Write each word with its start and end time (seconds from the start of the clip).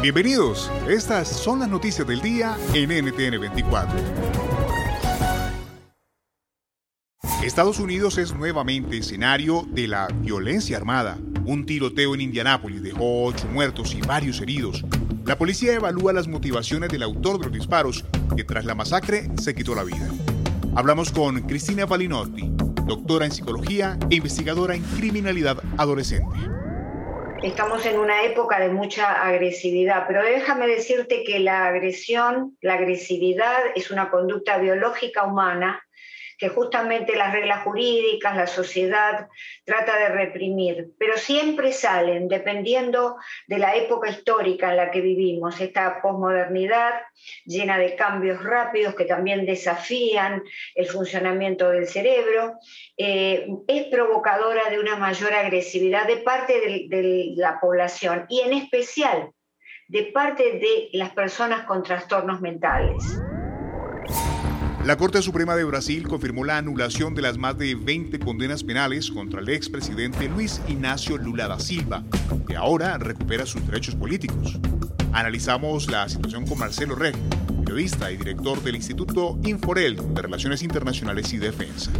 Bienvenidos, 0.00 0.70
estas 0.88 1.28
son 1.28 1.58
las 1.58 1.68
noticias 1.68 2.08
del 2.08 2.22
día 2.22 2.56
en 2.72 2.88
NTN 2.88 3.38
24. 3.38 3.98
Estados 7.42 7.78
Unidos 7.78 8.16
es 8.16 8.34
nuevamente 8.34 8.96
escenario 8.96 9.66
de 9.68 9.88
la 9.88 10.08
violencia 10.08 10.78
armada. 10.78 11.18
Un 11.44 11.66
tiroteo 11.66 12.14
en 12.14 12.22
Indianápolis 12.22 12.82
dejó 12.82 13.24
ocho 13.24 13.48
muertos 13.48 13.94
y 13.94 14.00
varios 14.00 14.40
heridos. 14.40 14.82
La 15.26 15.36
policía 15.36 15.74
evalúa 15.74 16.14
las 16.14 16.26
motivaciones 16.26 16.88
del 16.88 17.02
autor 17.02 17.38
de 17.38 17.44
los 17.44 17.52
disparos, 17.52 18.06
que 18.34 18.44
tras 18.44 18.64
la 18.64 18.74
masacre 18.74 19.28
se 19.38 19.54
quitó 19.54 19.74
la 19.74 19.84
vida. 19.84 20.08
Hablamos 20.74 21.12
con 21.12 21.42
Cristina 21.42 21.84
Balinotti, 21.84 22.50
doctora 22.86 23.26
en 23.26 23.32
psicología 23.32 23.98
e 24.08 24.14
investigadora 24.16 24.74
en 24.74 24.82
criminalidad 24.82 25.62
adolescente. 25.76 26.56
Estamos 27.46 27.86
en 27.86 28.00
una 28.00 28.24
época 28.24 28.58
de 28.58 28.70
mucha 28.70 29.24
agresividad, 29.24 30.08
pero 30.08 30.20
déjame 30.20 30.66
decirte 30.66 31.22
que 31.22 31.38
la 31.38 31.66
agresión, 31.68 32.56
la 32.60 32.74
agresividad 32.74 33.56
es 33.76 33.92
una 33.92 34.10
conducta 34.10 34.58
biológica 34.58 35.22
humana 35.22 35.80
que 36.38 36.48
justamente 36.48 37.16
las 37.16 37.32
reglas 37.32 37.62
jurídicas, 37.64 38.36
la 38.36 38.46
sociedad 38.46 39.28
trata 39.64 39.98
de 39.98 40.08
reprimir, 40.08 40.88
pero 40.98 41.16
siempre 41.16 41.72
salen 41.72 42.28
dependiendo 42.28 43.16
de 43.46 43.58
la 43.58 43.74
época 43.76 44.10
histórica 44.10 44.70
en 44.70 44.76
la 44.76 44.90
que 44.90 45.00
vivimos, 45.00 45.60
esta 45.60 46.00
posmodernidad 46.02 46.94
llena 47.44 47.78
de 47.78 47.96
cambios 47.96 48.42
rápidos 48.42 48.94
que 48.94 49.04
también 49.04 49.46
desafían 49.46 50.42
el 50.74 50.86
funcionamiento 50.86 51.70
del 51.70 51.86
cerebro, 51.86 52.58
eh, 52.96 53.46
es 53.66 53.86
provocadora 53.86 54.68
de 54.70 54.78
una 54.78 54.96
mayor 54.96 55.32
agresividad 55.34 56.06
de 56.06 56.18
parte 56.18 56.88
de 56.88 57.32
la 57.36 57.58
población 57.60 58.26
y 58.28 58.40
en 58.40 58.52
especial 58.52 59.30
de 59.88 60.04
parte 60.12 60.58
de 60.58 60.88
las 60.92 61.10
personas 61.10 61.64
con 61.64 61.82
trastornos 61.82 62.40
mentales. 62.40 63.25
La 64.86 64.96
Corte 64.96 65.20
Suprema 65.20 65.56
de 65.56 65.64
Brasil 65.64 66.06
confirmó 66.06 66.44
la 66.44 66.58
anulación 66.58 67.16
de 67.16 67.20
las 67.20 67.38
más 67.38 67.58
de 67.58 67.74
20 67.74 68.20
condenas 68.20 68.62
penales 68.62 69.10
contra 69.10 69.40
el 69.40 69.48
expresidente 69.48 70.28
Luis 70.28 70.62
Ignacio 70.68 71.16
Lula 71.16 71.48
da 71.48 71.58
Silva, 71.58 72.04
que 72.46 72.54
ahora 72.54 72.96
recupera 72.96 73.44
sus 73.46 73.66
derechos 73.66 73.96
políticos. 73.96 74.60
Analizamos 75.12 75.90
la 75.90 76.08
situación 76.08 76.46
con 76.46 76.60
Marcelo 76.60 76.94
Reg, 76.94 77.16
periodista 77.64 78.12
y 78.12 78.16
director 78.16 78.62
del 78.62 78.76
Instituto 78.76 79.36
Inforel 79.42 80.14
de 80.14 80.22
Relaciones 80.22 80.62
Internacionales 80.62 81.32
y 81.32 81.38
Defensa. 81.38 81.90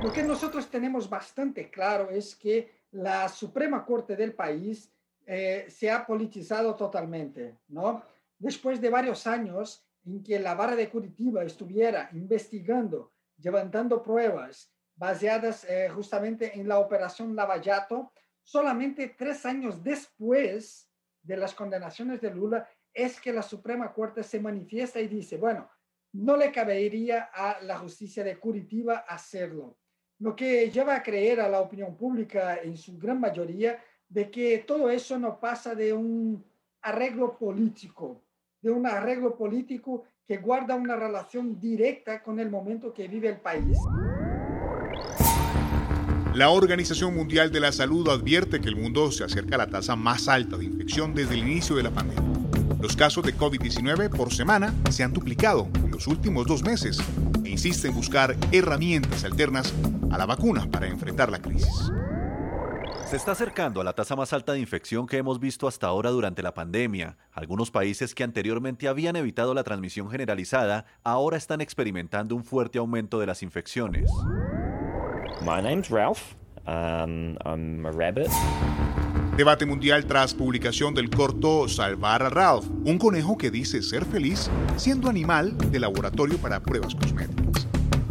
Lo 0.00 0.12
que 0.12 0.22
nosotros 0.22 0.70
tenemos 0.70 1.10
bastante 1.10 1.68
claro 1.68 2.10
es 2.10 2.36
que 2.36 2.70
la 2.92 3.28
Suprema 3.28 3.84
Corte 3.84 4.14
del 4.14 4.34
país 4.34 4.88
eh, 5.26 5.66
se 5.68 5.90
ha 5.90 6.06
politizado 6.06 6.76
totalmente, 6.76 7.56
¿no? 7.70 8.04
Después 8.38 8.80
de 8.80 8.88
varios 8.88 9.26
años 9.26 9.82
en 10.06 10.22
que 10.22 10.38
la 10.38 10.54
vara 10.54 10.76
de 10.76 10.88
Curitiba 10.88 11.42
estuviera 11.44 12.08
investigando, 12.12 13.12
levantando 13.38 14.02
pruebas 14.02 14.72
basadas 14.94 15.64
eh, 15.68 15.88
justamente 15.90 16.58
en 16.58 16.68
la 16.68 16.78
operación 16.78 17.36
Lavallato, 17.36 18.12
solamente 18.42 19.14
tres 19.18 19.44
años 19.44 19.82
después 19.82 20.88
de 21.22 21.36
las 21.36 21.54
condenaciones 21.54 22.20
de 22.20 22.30
Lula, 22.30 22.68
es 22.94 23.20
que 23.20 23.32
la 23.32 23.42
Suprema 23.42 23.92
Corte 23.92 24.22
se 24.22 24.40
manifiesta 24.40 25.00
y 25.00 25.08
dice, 25.08 25.36
bueno, 25.36 25.68
no 26.12 26.36
le 26.36 26.50
cabería 26.50 27.28
a 27.34 27.60
la 27.60 27.76
justicia 27.76 28.24
de 28.24 28.38
Curitiba 28.38 28.98
hacerlo. 29.06 29.76
Lo 30.20 30.34
que 30.34 30.70
lleva 30.70 30.94
a 30.94 31.02
creer 31.02 31.40
a 31.40 31.48
la 31.48 31.60
opinión 31.60 31.94
pública 31.94 32.56
en 32.62 32.76
su 32.76 32.96
gran 32.96 33.20
mayoría 33.20 33.82
de 34.08 34.30
que 34.30 34.58
todo 34.60 34.88
eso 34.88 35.18
no 35.18 35.38
pasa 35.38 35.74
de 35.74 35.92
un 35.92 36.42
arreglo 36.80 37.36
político, 37.36 38.25
de 38.66 38.72
un 38.72 38.84
arreglo 38.84 39.36
político 39.36 40.02
que 40.26 40.38
guarda 40.38 40.74
una 40.74 40.96
relación 40.96 41.60
directa 41.60 42.20
con 42.20 42.40
el 42.40 42.50
momento 42.50 42.92
que 42.92 43.06
vive 43.06 43.28
el 43.28 43.36
país. 43.36 43.78
La 46.34 46.50
Organización 46.50 47.14
Mundial 47.14 47.52
de 47.52 47.60
la 47.60 47.70
Salud 47.70 48.08
advierte 48.08 48.60
que 48.60 48.68
el 48.68 48.74
mundo 48.74 49.12
se 49.12 49.22
acerca 49.22 49.54
a 49.54 49.58
la 49.58 49.66
tasa 49.68 49.94
más 49.94 50.26
alta 50.26 50.56
de 50.56 50.64
infección 50.64 51.14
desde 51.14 51.34
el 51.34 51.48
inicio 51.48 51.76
de 51.76 51.84
la 51.84 51.92
pandemia. 51.92 52.24
Los 52.80 52.96
casos 52.96 53.24
de 53.24 53.36
COVID-19 53.36 54.10
por 54.10 54.34
semana 54.34 54.74
se 54.90 55.04
han 55.04 55.12
duplicado 55.12 55.68
en 55.76 55.92
los 55.92 56.08
últimos 56.08 56.48
dos 56.48 56.64
meses 56.64 56.98
e 57.44 57.50
insiste 57.50 57.86
en 57.86 57.94
buscar 57.94 58.36
herramientas 58.50 59.22
alternas 59.22 59.72
a 60.10 60.18
la 60.18 60.26
vacuna 60.26 60.68
para 60.68 60.88
enfrentar 60.88 61.30
la 61.30 61.40
crisis. 61.40 61.92
Se 63.06 63.14
está 63.14 63.30
acercando 63.30 63.80
a 63.80 63.84
la 63.84 63.92
tasa 63.92 64.16
más 64.16 64.32
alta 64.32 64.52
de 64.52 64.58
infección 64.58 65.06
que 65.06 65.16
hemos 65.16 65.38
visto 65.38 65.68
hasta 65.68 65.86
ahora 65.86 66.10
durante 66.10 66.42
la 66.42 66.54
pandemia. 66.54 67.16
Algunos 67.32 67.70
países 67.70 68.16
que 68.16 68.24
anteriormente 68.24 68.88
habían 68.88 69.14
evitado 69.14 69.54
la 69.54 69.62
transmisión 69.62 70.10
generalizada 70.10 70.86
ahora 71.04 71.36
están 71.36 71.60
experimentando 71.60 72.34
un 72.34 72.42
fuerte 72.42 72.78
aumento 72.78 73.20
de 73.20 73.26
las 73.26 73.44
infecciones. 73.44 74.10
My 75.40 75.62
name's 75.62 75.88
Ralph. 75.88 76.34
Um, 76.66 77.36
I'm 77.44 77.86
a 77.86 77.92
rabbit. 77.92 78.28
Debate 79.36 79.66
mundial 79.66 80.04
tras 80.06 80.34
publicación 80.34 80.92
del 80.92 81.08
corto 81.08 81.68
Salvar 81.68 82.24
a 82.24 82.28
Ralph, 82.28 82.66
un 82.84 82.98
conejo 82.98 83.38
que 83.38 83.52
dice 83.52 83.82
ser 83.82 84.04
feliz 84.04 84.50
siendo 84.76 85.08
animal 85.08 85.56
de 85.70 85.78
laboratorio 85.78 86.38
para 86.38 86.58
pruebas 86.58 86.96
cosméticas. 86.96 87.45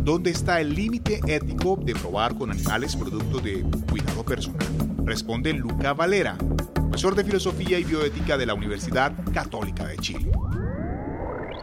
¿Dónde 0.06 0.30
está 0.30 0.62
el 0.62 0.76
límite 0.76 1.20
ético 1.26 1.80
de 1.84 1.96
probar 1.96 2.36
con 2.36 2.52
animales 2.52 2.96
producto 2.96 3.40
de 3.40 3.66
cuidado 3.90 4.24
personal? 4.24 4.68
Responde 5.04 5.52
Luca 5.52 5.94
Valera, 5.94 6.38
profesor 6.76 7.16
de 7.16 7.24
Filosofía 7.24 7.80
y 7.80 7.86
Bioética 7.86 8.38
de 8.38 8.46
la 8.46 8.54
Universidad 8.54 9.14
Católica 9.34 9.88
de 9.88 9.98
Chile. 9.98 10.32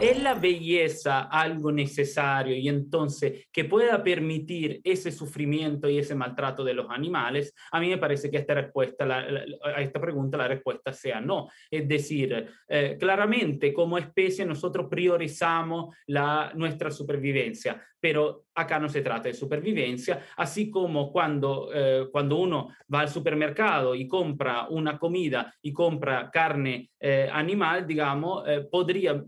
¿Es 0.02 0.20
la 0.20 0.34
belleza 0.34 1.28
algo 1.30 1.70
necesario 1.70 2.56
y 2.56 2.68
entonces 2.68 3.46
que 3.52 3.66
pueda 3.66 4.02
permitir 4.02 4.80
ese 4.82 5.12
sufrimiento 5.12 5.88
y 5.88 5.98
ese 5.98 6.16
maltrato 6.16 6.64
de 6.64 6.74
los 6.74 6.90
animales? 6.90 7.54
A 7.70 7.78
mí 7.78 7.88
me 7.88 7.98
parece 7.98 8.28
que 8.28 8.38
esta 8.38 8.52
respuesta, 8.52 9.04
a 9.04 9.81
esta 9.81 10.00
pregunta 10.00 10.37
la 10.37 10.49
respuesta 10.49 10.93
sea 10.93 11.20
no. 11.20 11.49
Es 11.70 11.87
decir, 11.87 12.49
eh, 12.66 12.96
claramente 12.99 13.72
como 13.72 13.96
especie 13.96 14.44
nosotros 14.44 14.88
priorizamos 14.90 15.94
la, 16.08 16.50
nuestra 16.56 16.90
supervivencia, 16.90 17.81
pero 18.02 18.46
acá 18.56 18.81
no 18.81 18.88
se 18.88 19.00
trata 19.00 19.28
de 19.28 19.34
supervivencia, 19.34 20.20
así 20.37 20.69
como 20.69 21.12
cuando, 21.12 21.70
eh, 21.72 22.08
cuando 22.10 22.37
uno 22.37 22.70
va 22.93 23.00
al 23.00 23.08
supermercado 23.08 23.94
y 23.94 24.08
compra 24.08 24.66
una 24.69 24.98
comida 24.98 25.55
y 25.62 25.72
compra 25.72 26.28
carne 26.28 26.90
eh, 26.98 27.28
animal, 27.32 27.87
digamos, 27.87 28.43
eh, 28.48 28.66
podría, 28.70 29.25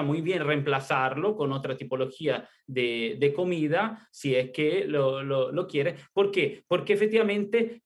podría 0.00 0.02
muy 0.02 0.20
bien 0.20 0.44
reemplazarlo 0.44 1.36
con 1.36 1.52
otra 1.52 1.76
tipología 1.76 2.48
de, 2.66 3.16
de 3.18 3.32
comida 3.32 4.08
si 4.10 4.34
es 4.34 4.50
que 4.50 4.84
lo, 4.84 5.22
lo, 5.22 5.52
lo, 5.52 5.66
quiere. 5.66 5.96
¿Por 6.12 6.30
qué? 6.30 6.62
Porque 6.68 6.92
efectivamente, 6.92 7.82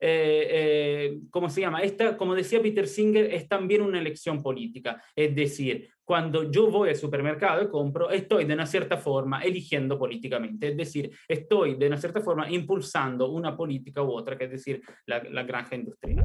¿cómo 1.31 1.49
se 1.49 1.61
llama? 1.61 1.83
Esta, 1.83 2.17
como 2.17 2.35
decía 2.35 2.61
Peter 2.63 2.87
Singer, 2.87 3.33
es 3.33 3.49
también 3.49 3.83
una 3.83 3.99
elección 3.99 4.43
política. 4.43 5.03
Es 5.17 5.35
decir, 5.35 5.89
cuando 6.05 6.51
yo 6.51 6.71
voy 6.71 6.91
al 6.91 6.97
supermercado 6.97 7.63
y 7.63 7.69
compro, 7.69 8.11
estoy 8.11 8.45
de 8.45 8.55
una 8.55 8.67
cierta 8.67 8.97
forma 8.97 9.43
eligiendo 9.43 9.99
políticamente, 9.99 10.69
es 10.69 10.77
decir, 10.77 11.11
estoy 11.27 11.77
de 11.77 11.87
una 11.87 11.97
cierta 11.97 12.21
forma 12.21 12.51
impulsando 12.51 13.31
una 13.31 13.57
política 13.57 14.03
u 14.03 14.13
otra, 14.13 14.37
que 14.37 14.45
es 14.45 14.51
decir, 14.51 14.83
la, 15.07 15.23
la 15.23 15.45
granja 15.45 15.77
industrial. 15.77 16.25